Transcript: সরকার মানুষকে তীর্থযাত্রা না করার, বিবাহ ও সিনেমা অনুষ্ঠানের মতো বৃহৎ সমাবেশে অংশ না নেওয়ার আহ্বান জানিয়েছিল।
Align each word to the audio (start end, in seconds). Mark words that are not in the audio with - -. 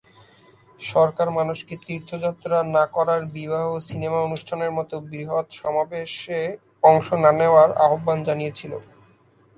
সরকার 0.81 1.27
মানুষকে 1.37 1.73
তীর্থযাত্রা 1.85 2.57
না 2.75 2.83
করার, 2.95 3.21
বিবাহ 3.35 3.63
ও 3.73 3.77
সিনেমা 3.89 4.19
অনুষ্ঠানের 4.27 4.71
মতো 4.77 4.95
বৃহৎ 5.09 5.47
সমাবেশে 5.61 6.39
অংশ 6.83 7.07
না 7.23 7.31
নেওয়ার 7.39 7.69
আহ্বান 7.85 8.17
জানিয়েছিল। 8.27 8.73